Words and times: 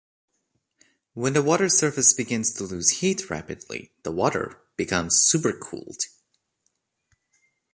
When 1.13 1.33
the 1.33 1.43
water 1.43 1.69
surface 1.69 2.11
begins 2.11 2.51
to 2.53 2.63
lose 2.63 2.89
heat 3.01 3.29
rapidly, 3.29 3.91
the 4.01 4.09
water 4.11 4.59
becomes 4.75 5.15
supercooled. 5.19 6.05